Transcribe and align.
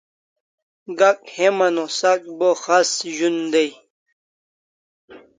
Gak 0.97 1.17
heman 1.35 1.75
o 1.83 1.85
sak 1.99 2.21
bo 2.37 2.49
khas 2.63 2.91
zun 3.17 3.37
day 3.53 3.71